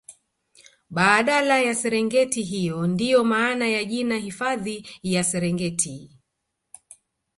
baadala 0.89 1.59
ya 1.61 1.75
serengiti 1.75 2.43
hiyo 2.43 2.87
ndio 2.87 3.23
maana 3.23 3.67
ya 3.69 3.83
jina 3.83 4.17
hifadhi 4.17 4.87
ya 5.03 5.23
Serengeti 5.23 6.11